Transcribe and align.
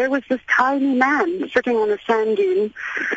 there 0.00 0.08
was 0.08 0.22
this 0.30 0.40
tiny 0.48 0.94
man 0.94 1.46
sitting 1.52 1.76
on 1.76 1.90
a 1.90 1.98
sand 2.06 2.38
dune 2.38 2.72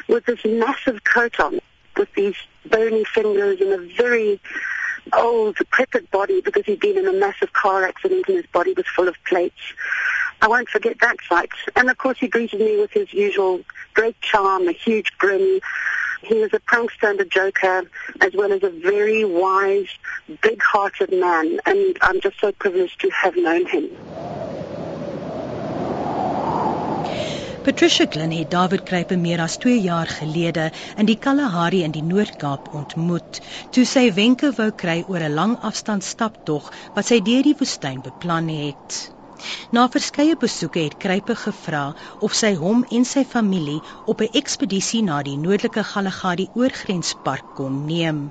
with 0.09 0.25
this 0.25 0.43
massive 0.43 1.01
coat 1.05 1.39
on, 1.39 1.61
with 1.95 2.13
these 2.13 2.35
bony 2.65 3.05
fingers 3.05 3.61
and 3.61 3.71
a 3.71 3.77
very 3.95 4.37
old, 5.13 5.55
decrepit 5.55 6.11
body 6.11 6.41
because 6.41 6.65
he'd 6.65 6.81
been 6.81 6.97
in 6.97 7.07
a 7.07 7.13
massive 7.13 7.53
car 7.53 7.85
accident 7.85 8.25
and 8.27 8.35
his 8.35 8.45
body 8.47 8.73
was 8.73 8.85
full 8.93 9.07
of 9.07 9.15
plates. 9.23 9.61
I 10.41 10.49
won't 10.49 10.67
forget 10.67 10.99
that 10.99 11.15
sight. 11.29 11.51
And 11.77 11.89
of 11.89 11.97
course 11.97 12.17
he 12.19 12.27
greeted 12.27 12.59
me 12.59 12.77
with 12.77 12.91
his 12.91 13.13
usual 13.13 13.61
great 13.93 14.19
charm, 14.19 14.67
a 14.67 14.73
huge 14.73 15.17
grin. 15.17 15.61
He 16.21 16.35
was 16.35 16.53
a 16.53 16.59
prankster 16.59 17.09
and 17.09 17.19
a 17.21 17.25
joker, 17.25 17.83
as 18.19 18.33
well 18.33 18.51
as 18.51 18.61
a 18.61 18.69
very 18.69 19.23
wise, 19.23 19.87
big-hearted 20.41 21.11
man. 21.13 21.61
And 21.65 21.97
I'm 22.01 22.19
just 22.19 22.41
so 22.41 22.51
privileged 22.51 22.99
to 23.01 23.09
have 23.09 23.37
known 23.37 23.67
him. 23.67 23.89
Patricia 27.63 28.05
Glynn 28.09 28.33
het 28.35 28.49
David 28.51 28.81
Kruipe 28.83 29.15
meer 29.15 29.39
as 29.39 29.53
2 29.57 29.77
jaar 29.81 30.09
gelede 30.11 30.65
in 30.99 31.07
die 31.07 31.15
Kalahari 31.15 31.79
in 31.85 31.93
die 31.95 32.03
Noord-Kaap 32.03 32.67
ontmoet, 32.75 33.39
toe 33.71 33.85
sy 33.87 34.09
wenke 34.17 34.49
wou 34.57 34.67
kry 34.83 34.97
oor 35.07 35.23
'n 35.23 35.37
lang 35.37 35.53
afstand 35.69 36.03
staptog 36.03 36.67
wat 36.93 37.07
sy 37.07 37.21
deur 37.23 37.47
die 37.47 37.55
woestyn 37.61 38.01
beplan 38.03 38.51
het. 38.51 38.99
Na 39.75 39.81
verskeie 39.93 40.35
besoeke 40.41 40.79
het 40.79 40.93
Kruipe 41.03 41.33
gevra 41.39 41.81
of 42.27 42.35
sy 42.41 42.51
hom 42.59 42.85
en 42.97 43.07
sy 43.09 43.23
familie 43.31 43.81
op 44.13 44.21
'n 44.25 44.37
ekspedisie 44.41 45.01
na 45.07 45.17
die 45.29 45.35
noordelike 45.41 45.83
Galagadi 45.89 46.45
oorgrenspark 46.61 47.49
kon 47.59 47.81
neem. 47.89 48.21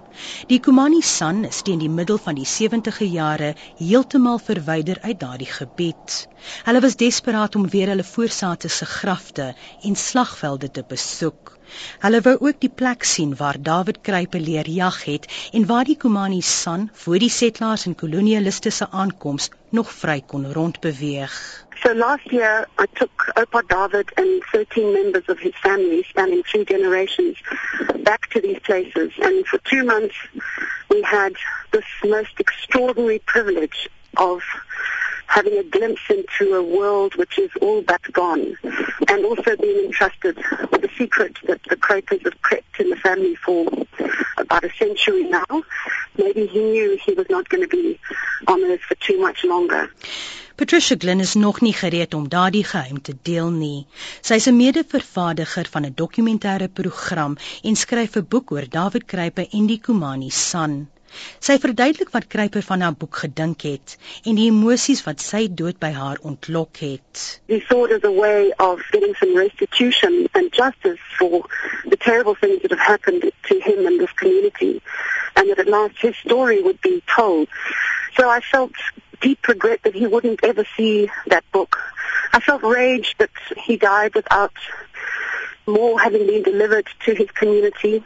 Die 0.55 0.61
Kumani 0.69 1.03
San 1.11 1.45
is 1.51 1.61
teen 1.63 1.85
die 1.85 1.93
middel 1.99 2.19
van 2.29 2.41
die 2.41 2.49
70e 2.55 3.11
jare 3.19 3.55
heeltemal 3.77 4.39
verwyder 4.39 5.01
uit 5.03 5.21
daardie 5.21 5.53
gebied. 5.59 6.29
Hulle 6.65 6.81
was 6.81 6.97
desperaat 6.97 7.57
om 7.57 7.69
weer 7.69 7.93
hulle 7.93 8.11
voorsate 8.15 8.69
se 8.69 8.87
grafte 8.87 9.55
en 9.83 9.97
slagvelde 9.97 10.71
te 10.71 10.85
besoek. 10.89 11.59
Hulle 12.05 12.21
wou 12.21 12.37
ook 12.41 12.61
die 12.61 12.71
plek 12.71 13.05
sien 13.05 13.37
waar 13.37 13.59
David 13.63 14.01
Kruipe 14.03 14.41
leer 14.41 14.69
jag 14.71 15.05
het 15.05 15.29
en 15.53 15.67
waar 15.67 15.85
die 15.85 15.97
Kumani 15.97 16.41
San 16.41 16.91
voor 16.93 17.19
die 17.19 17.31
settlers 17.31 17.87
en 17.87 17.95
kolonialiste 17.95 18.71
se 18.71 18.91
aankoms 18.91 19.51
nog 19.71 19.93
vry 19.93 20.23
kon 20.27 20.53
rondbeweeg. 20.53 21.35
So 21.83 21.95
last 21.95 22.31
year 22.31 22.69
I 22.79 22.87
took 22.95 23.33
Opa 23.35 23.63
David 23.67 24.13
and 24.15 24.43
13 24.53 24.93
members 24.93 25.27
of 25.29 25.39
his 25.39 25.55
family 25.61 26.03
spanning 26.03 26.43
three 26.45 26.65
generations 26.65 27.41
back 28.05 28.31
to 28.31 28.41
these 28.41 28.61
places 28.61 29.11
and 29.19 29.47
for 29.49 29.59
2 29.63 29.85
months 29.85 30.17
we 30.89 31.01
had 31.03 31.33
this 31.71 31.89
most 32.03 32.39
extraordinary 32.39 33.21
privilege 33.25 33.89
of 34.17 34.43
having 35.37 35.57
a 35.59 35.65
glimpse 35.77 36.07
into 36.11 36.55
a 36.55 36.63
world 36.63 37.15
which 37.21 37.39
is 37.39 37.51
all 37.63 37.81
but 37.81 38.05
gone, 38.13 38.45
and 39.11 39.25
also 39.25 39.57
being 39.57 39.87
entrusted 39.87 40.37
with 40.71 40.85
a 40.85 40.93
secret 40.99 41.35
that 41.49 41.61
the 41.71 41.77
Quakers 41.77 42.23
have 42.25 42.39
kept 42.51 42.81
in 42.83 42.91
the 42.91 42.97
family 42.97 43.35
for 43.37 43.61
about 44.37 44.65
a 44.65 44.73
century 44.83 45.25
now. 45.25 45.63
Maybe 46.19 46.45
he 46.47 46.61
knew 46.73 46.99
he 47.07 47.15
was 47.15 47.29
not 47.31 47.49
going 47.49 47.63
to 47.63 47.73
be 47.81 47.99
on 48.47 48.63
earth 48.71 48.85
for 48.89 48.97
too 48.97 49.19
much 49.27 49.43
longer. 49.45 49.91
Patricia 50.57 50.97
Glynn 50.97 51.21
is 51.21 51.35
nog 51.35 51.61
nie 51.61 51.73
gereed 51.73 52.15
om 52.15 52.29
daardie 52.29 52.65
geheim 52.65 53.01
te 53.01 53.15
deel 53.23 53.51
nie. 53.51 53.87
Sy 54.21 54.35
is 54.35 54.49
'n 54.49 54.57
mede-vervaardiger 54.57 55.67
van 55.75 55.87
'n 55.87 55.95
dokumentêre 56.03 56.69
program 56.81 57.39
en 57.63 57.77
skryf 57.77 58.17
'n 58.17 58.29
boek 58.29 58.51
oor 58.51 58.67
David 58.69 59.05
Kruipe 59.07 59.49
en 59.51 59.67
die 59.67 59.81
Kumani 59.81 60.31
San. 60.31 60.89
Sy 61.43 61.59
verduidelik 61.63 62.13
wat 62.15 62.27
Kruiper 62.33 62.63
van 62.63 62.81
haar 62.81 62.95
boek 62.99 63.17
gedink 63.25 63.65
het 63.67 63.97
en 64.25 64.39
die 64.39 64.49
emosies 64.51 65.03
wat 65.07 65.21
sy 65.21 65.47
dood 65.61 65.79
by 65.83 65.91
haar 65.97 66.21
ontlok 66.23 66.81
het. 66.85 67.23
He 67.49 67.61
saw 67.69 67.85
it 67.87 67.93
as 67.99 68.05
a 68.09 68.13
way 68.13 68.53
of 68.59 68.83
getting 68.91 69.15
some 69.21 69.37
restitution 69.37 70.29
and 70.35 70.53
justice 70.53 71.01
for 71.19 71.45
the 71.89 71.97
terrible 71.97 72.35
things 72.35 72.63
that 72.63 72.71
have 72.71 72.87
happened 72.87 73.31
to 73.49 73.61
him 73.61 73.87
and 73.87 74.01
this 74.01 74.13
community 74.13 74.81
and 75.37 75.51
that 75.51 75.59
at 75.59 75.69
last 75.69 76.01
his 76.01 76.17
story 76.17 76.63
would 76.63 76.81
be 76.81 77.03
told. 77.15 77.49
So 78.17 78.29
I 78.29 78.41
felt 78.41 78.73
deep 79.21 79.47
regret 79.49 79.81
that 79.85 79.95
he 79.95 80.07
wouldn't 80.07 80.45
ever 80.45 80.65
see 80.77 81.11
that 81.27 81.45
book. 81.53 81.79
I 82.33 82.41
felt 82.41 82.63
rage 82.63 83.15
that 83.19 83.31
he 83.57 83.77
died 83.77 84.15
without 84.15 84.53
more 85.67 86.01
having 86.01 86.27
been 86.27 86.43
delivered 86.43 86.89
to 87.05 87.15
his 87.15 87.31
community 87.31 88.03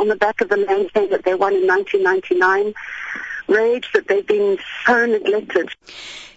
on 0.00 0.08
the 0.08 0.16
back 0.16 0.40
of 0.40 0.48
the 0.48 0.56
land 0.56 0.92
claim 0.92 1.10
that 1.10 1.24
they 1.24 1.34
won 1.34 1.54
in 1.54 1.66
1999 1.66 2.74
rage 3.48 3.90
that 3.92 4.06
they've 4.08 4.26
been 4.26 4.58
so 4.84 5.06
neglected. 5.06 5.70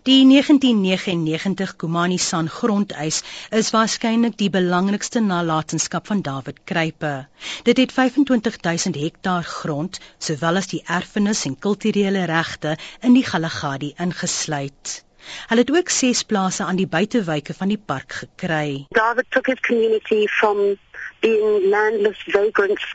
Die 0.03 0.24
1999 0.24 1.75
Kumani 1.78 2.18
San 2.18 2.47
grondeis 2.47 3.24
is 3.52 3.72
waarskynlik 3.75 4.38
die 4.40 4.50
belangrikste 4.50 5.20
nalatenskap 5.20 6.08
van 6.08 6.22
David 6.22 6.64
Kruipe. 6.64 7.28
Dit 7.68 7.78
het 7.78 7.92
25000 7.92 8.96
hektaar 8.96 9.44
grond, 9.44 10.00
sowel 10.18 10.62
as 10.62 10.72
die 10.72 10.81
erfenis 10.88 11.44
en 11.46 11.59
kulturele 11.59 12.24
regte 12.31 12.78
in 13.02 13.14
die 13.18 13.26
Galagadi 13.28 13.94
ingesluit. 13.97 15.03
Hulle 15.52 15.62
het 15.62 15.72
ook 15.76 15.90
6 15.90 16.24
plase 16.24 16.64
aan 16.64 16.80
die 16.80 16.88
buitewyke 16.88 17.53
van 17.53 17.68
die 17.68 17.81
park 17.91 18.22
gekry. 18.24 18.86
David 18.90 19.26
took 19.30 19.52
his 19.52 19.59
community 19.59 20.26
from 20.40 20.78
being 21.20 21.70
landless 21.70 22.24
vagrants 22.31 22.86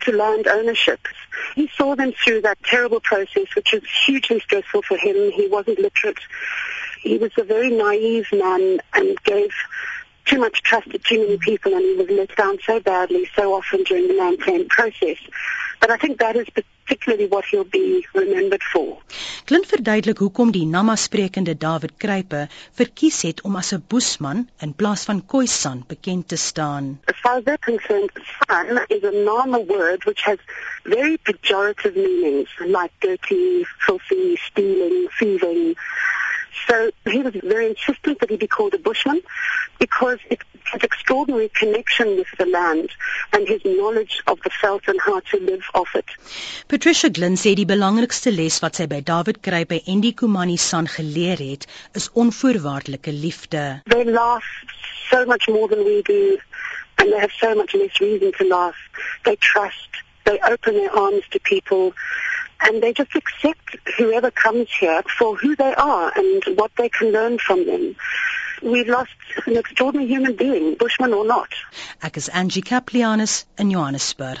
to 0.00 0.12
land 0.12 0.46
ownership. 0.46 1.00
He 1.54 1.70
saw 1.76 1.94
them 1.94 2.12
through 2.12 2.42
that 2.42 2.62
terrible 2.64 3.00
process, 3.00 3.54
which 3.54 3.72
was 3.72 3.82
hugely 4.06 4.40
stressful 4.40 4.82
for 4.82 4.96
him. 4.96 5.30
He 5.32 5.48
wasn't 5.48 5.78
literate. 5.78 6.18
He 7.02 7.18
was 7.18 7.32
a 7.38 7.44
very 7.44 7.70
naive 7.70 8.26
man 8.32 8.80
and 8.94 9.22
gave 9.22 9.50
too 10.24 10.38
much 10.38 10.62
trust 10.62 10.90
to 10.90 10.98
too 10.98 11.20
many 11.20 11.38
people 11.38 11.72
and 11.72 11.82
he 11.82 11.94
was 11.94 12.10
let 12.10 12.36
down 12.36 12.58
so 12.64 12.78
badly 12.80 13.28
so 13.34 13.54
often 13.54 13.82
during 13.84 14.08
the 14.08 14.14
land 14.14 14.40
claim 14.40 14.68
process. 14.68 15.16
But 15.80 15.90
I 15.90 15.96
think 15.96 16.18
that 16.18 16.36
is 16.36 16.48
particularly 16.50 17.26
what 17.28 17.44
he'll 17.50 17.64
be 17.64 18.06
remembered 18.14 18.62
for. 18.72 18.98
Klink 19.44 19.66
verduidelik 19.70 20.18
hoekom 20.18 20.50
die 20.52 20.66
Nama-sprekende 20.66 21.54
David 21.56 21.92
Kruipe 22.02 22.48
verkies 22.80 23.22
het 23.22 23.42
om 23.48 23.56
as 23.56 23.72
'n 23.72 23.84
boesman 23.88 24.48
in 24.60 24.74
plaas 24.74 25.04
van 25.04 25.22
Khoisan 25.26 25.84
bekend 25.86 26.28
te 26.28 26.36
staan. 26.36 27.00
As 27.04 27.20
far 27.22 27.36
as 27.36 27.44
they're 27.44 27.64
concerned, 27.70 28.10
san 28.48 28.84
is 28.88 29.02
a 29.02 29.10
Nama 29.10 29.60
word 29.60 30.04
which 30.04 30.22
has 30.24 30.38
very 30.84 31.16
pejorative 31.22 31.94
meanings 31.94 32.50
like 32.58 32.92
dirty, 32.98 33.64
filthy, 33.86 34.36
stealing, 34.36 35.08
thieving. 35.18 35.76
So 36.66 36.90
he 37.10 37.22
was 37.22 37.34
very 37.42 37.68
insistent 37.68 38.20
that 38.20 38.30
he 38.30 38.36
be 38.36 38.46
called 38.46 38.74
a 38.74 38.78
bushman 38.78 39.20
because 39.78 40.18
it 40.30 40.40
his 40.72 40.82
extraordinary 40.82 41.48
connection 41.48 42.16
with 42.16 42.26
the 42.38 42.46
land 42.46 42.90
and 43.32 43.48
his 43.48 43.62
knowledge 43.64 44.22
of 44.26 44.38
the 44.44 44.50
veld 44.60 44.82
and 44.86 45.00
how 45.00 45.20
to 45.20 45.38
live 45.38 45.64
off 45.74 45.94
it. 45.94 46.04
Patricia 46.68 47.10
Glynn 47.10 47.38
sê 47.40 47.54
die 47.56 47.66
belangrikste 47.68 48.32
les 48.34 48.60
wat 48.62 48.80
sy 48.80 48.86
by 48.90 49.00
David 49.00 49.40
Kruipe 49.46 49.80
en 49.86 50.02
die 50.04 50.12
Kumani 50.12 50.58
San 50.58 50.90
geleer 50.96 51.40
het, 51.40 51.66
is 51.94 52.10
onvoorwaardelike 52.12 53.12
liefde. 53.12 53.64
They 53.86 54.04
laugh 54.04 54.48
so 55.10 55.24
much 55.24 55.48
more 55.48 55.68
than 55.68 55.84
we 55.84 56.02
do 56.02 56.38
and 56.98 57.12
they 57.12 57.20
have 57.20 57.32
so 57.40 57.54
much 57.54 57.74
less 57.74 58.00
reason 58.00 58.32
to 58.38 58.48
laugh. 58.48 58.76
They 59.24 59.36
trust, 59.36 60.02
they 60.24 60.38
open 60.40 60.74
their 60.74 60.94
arms 60.94 61.24
to 61.30 61.40
people 61.40 61.94
and 62.60 62.82
they 62.82 62.92
just 62.92 63.14
accept 63.14 63.76
whoever 63.96 64.30
comes 64.30 64.68
here 64.78 65.02
for 65.18 65.36
who 65.36 65.56
they 65.56 65.74
are 65.74 66.12
and 66.16 66.58
what 66.58 66.70
they 66.76 66.88
can 66.88 67.12
learn 67.12 67.38
from 67.38 67.66
them. 67.66 67.96
We've 68.62 68.88
lost 68.88 69.10
an 69.46 69.56
extraordinary 69.56 70.08
human 70.08 70.34
being, 70.34 70.74
Bushman 70.74 71.14
or 71.14 71.24
not. 71.24 71.48
Ek 72.02 72.16
is 72.16 72.28
Angie 72.28 72.62
Kaplianis 72.62 73.44
in 73.56 73.70
Johannesburg. 73.70 74.38